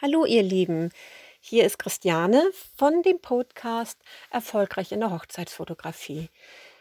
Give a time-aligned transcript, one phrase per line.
[0.00, 0.90] Hallo ihr Lieben,
[1.40, 2.42] hier ist Christiane
[2.76, 3.98] von dem Podcast
[4.30, 6.28] Erfolgreich in der Hochzeitsfotografie.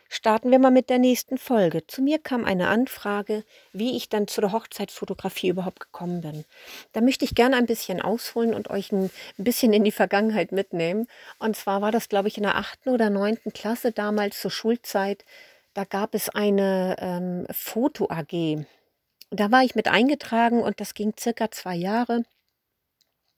[0.09, 1.87] Starten wir mal mit der nächsten Folge.
[1.87, 6.43] Zu mir kam eine Anfrage, wie ich dann zu der Hochzeitsfotografie überhaupt gekommen bin.
[6.92, 11.08] Da möchte ich gerne ein bisschen ausholen und euch ein bisschen in die Vergangenheit mitnehmen.
[11.40, 15.24] Und zwar war das, glaube ich, in der achten oder neunten Klasse damals zur Schulzeit.
[15.74, 18.66] Da gab es eine ähm, Foto-AG.
[19.30, 22.24] Da war ich mit eingetragen und das ging circa zwei Jahre.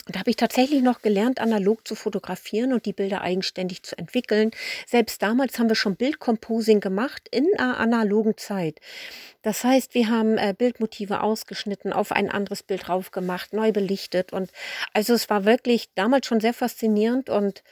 [0.08, 4.52] Da habe ich tatsächlich noch gelernt, analog zu fotografieren und die Bilder eigenständig zu entwickeln.
[4.86, 8.82] Selbst damals haben wir schon Bildcomposing gemacht in einer analogen Zeit.
[9.44, 14.34] Das heißt, wir haben äh, Bildmotive ausgeschnitten, auf ein anderes Bild drauf gemacht, neu belichtet.
[14.34, 14.52] Und
[14.94, 17.64] also es war wirklich damals schon sehr faszinierend und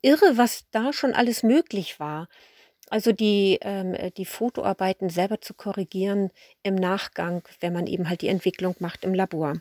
[0.00, 2.28] irre, was da schon alles möglich war.
[2.88, 6.30] Also die, ähm, äh, die Fotoarbeiten selber zu korrigieren
[6.62, 9.60] im Nachgang, wenn man eben halt die Entwicklung macht im Labor.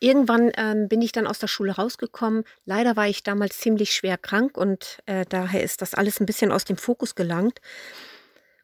[0.00, 2.44] Irgendwann, ähm, bin ich dann aus der Schule rausgekommen.
[2.64, 6.52] Leider war ich damals ziemlich schwer krank und, äh, daher ist das alles ein bisschen
[6.52, 7.60] aus dem Fokus gelangt.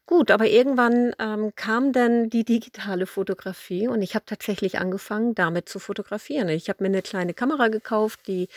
[0.05, 5.69] Gut, aber irgendwann, ähm, kam dann die digitale Fotografie und ich habe tatsächlich angefangen, damit
[5.69, 6.49] zu fotografieren.
[6.49, 8.49] Ich habe mir eine kleine Kamera gekauft, die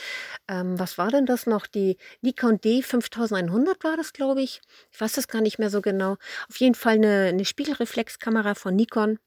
[0.48, 1.66] ähm, was war denn das noch?
[1.66, 4.62] Die Nikon D5100 war das, glaube ich.
[4.92, 6.16] Ich weiß das gar nicht mehr so genau.
[6.48, 9.18] Auf jeden Fall eine 'ne Spiegelreflexkamera von Nikon.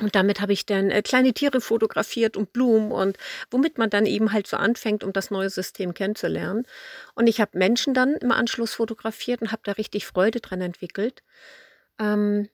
[0.00, 3.16] Und damit habe ich dann, äh, kleine Tiere fotografiert und Blumen und
[3.50, 6.66] womit man dann eben halt so anfängt, um das neue System kennenzulernen.
[7.14, 11.22] Und ich habe Menschen dann im Anschluss fotografiert und habe da richtig Freude dran entwickelt.
[12.00, 12.48] Ähm,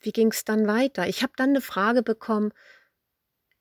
[0.00, 1.06] wie es dann weiter?
[1.08, 2.52] Ich habe dann eine Frage bekommen,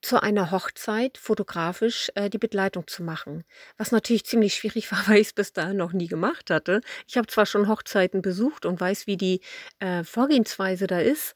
[0.01, 3.43] zu einer Hochzeit fotografisch, äh, die Begleitung zu machen,
[3.77, 6.81] was natürlich ziemlich schwierig war, weil ich es bis dahin noch nie gemacht hatte.
[7.07, 9.41] Ich habe zwar schon Hochzeiten besucht und weiß, wie die,
[9.79, 11.35] äh, Vorgehensweise da ist,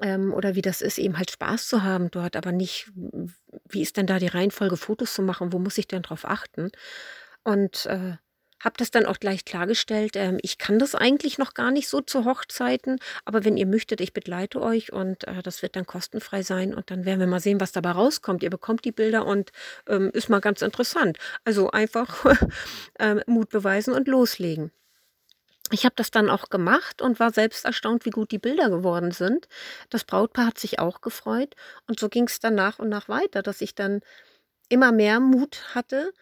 [0.00, 2.90] ähm, oder wie das ist, eben halt Spaß zu haben dort, aber nicht,
[3.68, 5.52] wie ist denn da die Reihenfolge, Fotos zu machen?
[5.52, 6.70] Wo muss ich denn drauf achten?
[7.44, 8.16] Und äh,
[8.62, 10.12] habe das dann auch gleich klargestellt.
[10.16, 14.00] Ähm, ich kann das eigentlich noch gar nicht so zu Hochzeiten, aber wenn ihr möchtet,
[14.00, 17.40] ich begleite euch und äh, das wird dann kostenfrei sein und dann werden wir mal
[17.40, 18.42] sehen, was dabei rauskommt.
[18.42, 19.50] Ihr bekommt die Bilder und
[19.88, 21.18] ähm, ist mal ganz interessant.
[21.44, 22.24] Also einfach
[22.98, 24.72] ähm, Mut beweisen und loslegen.
[25.72, 29.10] Ich habe das dann auch gemacht und war selbst erstaunt, wie gut die Bilder geworden
[29.10, 29.48] sind.
[29.88, 31.54] Das Brautpaar hat sich auch gefreut
[31.88, 34.00] und so ging es dann nach und nach weiter, dass ich dann
[34.68, 36.12] immer mehr Mut hatte,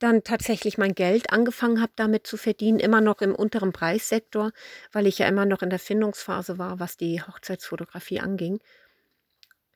[0.00, 4.52] dann tatsächlich mein Geld angefangen habe, damit zu verdienen, immer noch im unteren Preissektor,
[4.92, 8.60] weil ich ja immer noch in der Findungsphase war, was die Hochzeitsfotografie anging.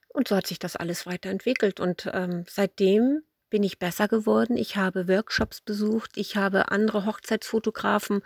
[0.09, 4.57] Und so hat sich das alles weiterentwickelt und, ähm, seitdem bin ich besser geworden.
[4.57, 8.23] Ich habe Workshops besucht, ich habe andere Hochzeitsfotografen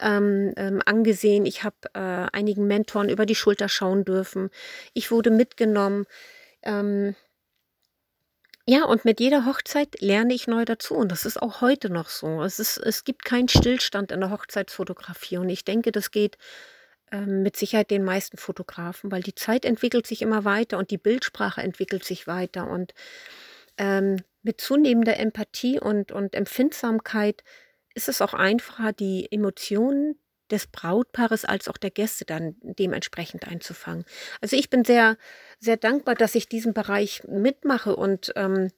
[0.00, 4.50] ähm, ähm, angesehen, ich habe äh, einigen Mentoren über die Schulter schauen dürfen.
[4.94, 6.06] Ich wurde mitgenommen.
[6.62, 7.14] Ähm,
[8.66, 10.94] ja, und mit jeder Hochzeit lerne ich neu dazu.
[10.94, 12.42] Und das ist auch heute noch so.
[12.42, 15.36] Es, ist, es gibt keinen Stillstand in der Hochzeitsfotografie.
[15.36, 16.38] Und ich denke, das geht
[17.12, 20.98] ähm, mit Sicherheit den meisten Fotografen, weil die Zeit entwickelt sich immer weiter und die
[20.98, 22.68] Bildsprache entwickelt sich weiter.
[22.68, 22.94] Und
[23.78, 27.42] ähm, mit zunehmender Empathie und, und Empfindsamkeit
[27.94, 30.18] ist es auch einfacher, die Emotionen
[30.50, 34.04] des Brautpaares als auch der Gäste dann dementsprechend einzufangen.
[34.40, 35.16] Also ich bin sehr,
[35.58, 38.70] sehr dankbar, dass ich diesen Bereich mitmache und ähm,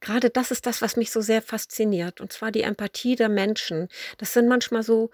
[0.00, 2.20] gerade das ist das, was mich so sehr fasziniert.
[2.20, 3.88] Und zwar die Empathie der Menschen.
[4.18, 5.10] Das sind manchmal so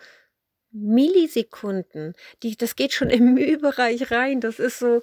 [0.70, 4.40] Millisekunden, die, das geht schon im Mühbereich rein.
[4.40, 5.02] Das ist so,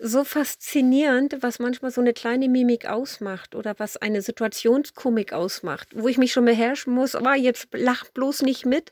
[0.00, 6.08] so faszinierend, was manchmal so eine kleine Mimik ausmacht oder was eine Situationskomik ausmacht, wo
[6.08, 8.90] ich mich schon beherrschen muss, aber jetzt lach bloß nicht mit,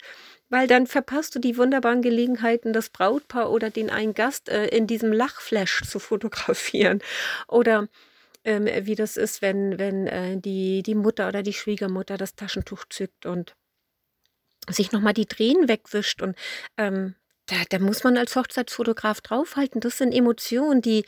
[0.49, 4.87] weil dann verpasst du die wunderbaren Gelegenheiten, das Brautpaar oder den einen Gast äh, in
[4.87, 7.03] diesem Lachflash zu fotografieren.
[7.49, 7.89] Oder
[8.45, 12.85] ähm, wie das ist, wenn, wenn äh, die, die Mutter oder die Schwiegermutter das Taschentuch
[12.89, 13.57] zückt und
[14.69, 16.37] sich nochmal die Tränen wegwischt und
[16.77, 17.15] ähm,
[17.47, 19.81] da da muss man als Hochzeitsfotograf draufhalten.
[19.81, 21.05] Das sind Emotionen, die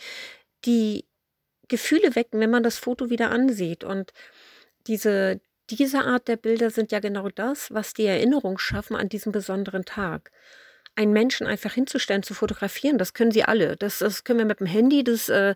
[0.64, 1.06] die
[1.68, 3.84] Gefühle wecken, wenn man das Foto wieder ansieht.
[3.84, 4.12] Und
[4.86, 5.40] diese
[5.70, 9.84] diese Art der Bilder sind ja genau das, was die Erinnerung schaffen an diesen besonderen
[9.84, 10.30] Tag.
[10.96, 13.76] Einen Menschen einfach hinzustellen, zu fotografieren, das können sie alle.
[13.76, 15.54] Das das können wir mit dem Handy, das, äh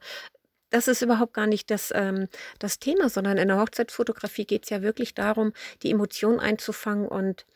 [0.70, 2.28] das ist überhaupt gar nicht das, ähm,
[2.58, 5.52] das Thema, sondern in der Hochzeitsfotografie geht es ja wirklich darum,
[5.82, 7.46] die Emotionen einzufangen und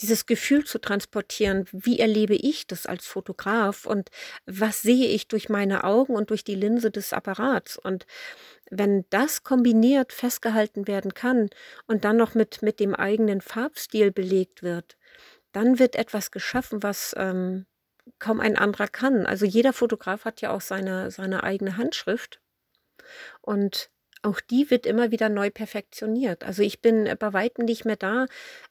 [0.00, 4.10] dieses Gefühl zu transportieren, wie erlebe ich das als Fotograf und
[4.44, 7.78] was sehe ich durch meine Augen und durch die Linse des Apparats.
[7.78, 8.06] Und
[8.70, 11.48] wenn das kombiniert festgehalten werden kann
[11.86, 14.96] und dann noch mit, mit dem eigenen Farbstil belegt wird,
[15.52, 17.66] dann wird etwas geschaffen, was ähm,
[18.18, 19.26] kaum ein anderer kann.
[19.26, 22.40] Also jeder Fotograf hat ja auch seine, seine eigene Handschrift.
[23.40, 23.90] Und
[24.26, 26.42] auch die wird immer wieder neu perfektioniert.
[26.42, 28.26] Also ich bin bei weitem nicht mehr da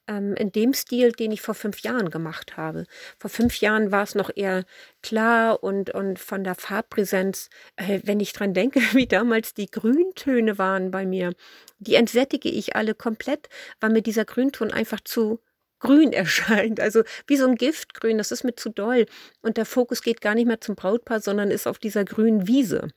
[0.06, 2.86] ähm, in dem Stil, den ich vor fünf Jahren gemacht habe.
[3.18, 4.66] Vor fünf Jahren war es noch eher
[5.02, 10.58] klar und, und von der Farbpräsenz, äh, wenn ich dran denke, wie damals die Grüntöne
[10.58, 11.34] waren bei mir,
[11.80, 13.48] die entsättige ich alle komplett,
[13.80, 15.40] weil mir dieser Grünton einfach zu
[15.80, 16.82] grün erscheint.
[16.82, 19.06] Also wie so ein Giftgrün, das ist mir zu doll.
[19.42, 22.90] Und der Fokus geht gar nicht mehr zum Brautpaar, sondern ist auf dieser grünen Wiese.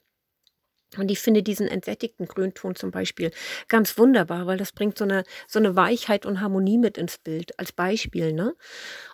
[0.97, 3.31] Und ich finde diesen entsättigten Grünton zum Beispiel
[3.69, 7.59] ganz wunderbar, weil das bringt so eine, so eine Weichheit und Harmonie mit ins Bild,
[7.59, 8.33] als Beispiel.
[8.33, 8.55] Ne?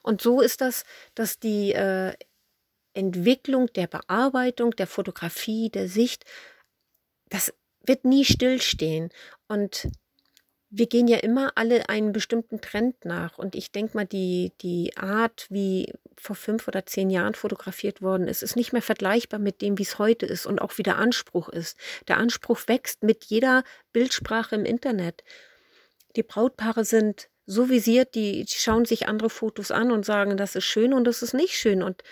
[0.02, 0.84] Und so ist das,
[1.14, 2.12] dass die äh,
[2.94, 6.24] Entwicklung der Bearbeitung, der Fotografie, der Sicht,
[7.28, 7.52] das
[7.84, 9.10] wird nie stillstehen.
[9.48, 9.88] Und
[10.76, 13.38] wir gehen ja immer alle einen bestimmten Trend nach.
[13.38, 18.26] Und ich denke mal, die, die Art, wie vor fünf oder zehn Jahren fotografiert worden
[18.26, 20.98] ist, ist nicht mehr vergleichbar mit dem, wie es heute ist und auch wie der
[20.98, 21.78] Anspruch ist.
[22.08, 23.62] Der Anspruch wächst mit jeder
[23.92, 25.22] Bildsprache im Internet.
[26.16, 30.64] Die Brautpaare sind so visiert, die schauen sich andere Fotos an und sagen, das ist
[30.64, 31.84] schön und das ist nicht schön.
[31.84, 32.02] Und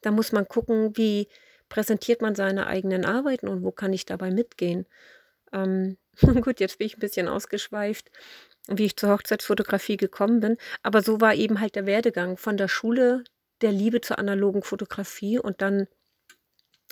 [0.00, 1.26] da muss man gucken, wie
[1.68, 4.86] präsentiert man seine eigenen Arbeiten und wo kann ich dabei mitgehen.
[5.52, 5.96] Ähm,
[6.42, 8.10] gut, jetzt bin ich ein bisschen ausgeschweift,
[8.68, 10.56] wie ich zur Hochzeitsfotografie gekommen bin.
[10.82, 13.24] Aber so war eben halt der Werdegang von der Schule
[13.60, 15.86] der Liebe zur analogen Fotografie und dann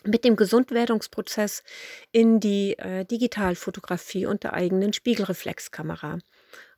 [0.05, 1.62] mit dem Gesundwerdungsprozess
[2.11, 6.19] in die äh, Digitalfotografie und der eigenen Spiegelreflexkamera.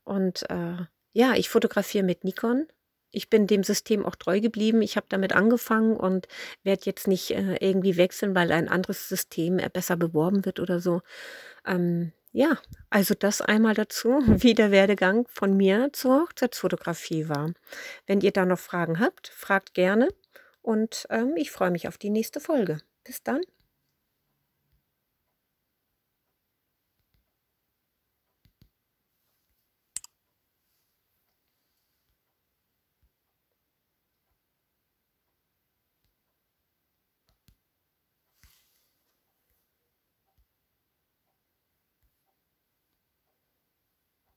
[0.02, 0.76] Und äh,
[1.12, 2.66] ja, ich fotografiere mit Nikon.
[3.12, 4.82] Ich bin dem System auch treu geblieben.
[4.82, 6.26] Ich habe damit angefangen und
[6.64, 10.80] werde jetzt nicht äh, irgendwie wechseln, weil ein anderes System äh, besser beworben wird oder
[10.80, 11.02] so.
[11.66, 12.58] Ähm, ja,
[12.90, 17.52] also das einmal dazu, wie der Werdegang von mir zur Hochzeitsfotografie war.
[18.06, 20.08] Wenn ihr da noch Fragen habt, fragt gerne
[20.62, 22.78] und ähm, ich freue mich auf die nächste Folge.
[23.04, 23.42] Bis dann.